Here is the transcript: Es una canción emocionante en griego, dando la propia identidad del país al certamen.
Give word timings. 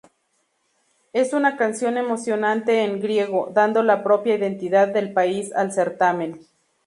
Es 1.13 1.31
una 1.31 1.57
canción 1.57 1.95
emocionante 1.95 2.83
en 2.85 2.99
griego, 2.99 3.51
dando 3.53 3.83
la 3.83 4.03
propia 4.03 4.33
identidad 4.33 4.87
del 4.87 5.13
país 5.13 5.53
al 5.53 5.71
certamen. 5.71 6.41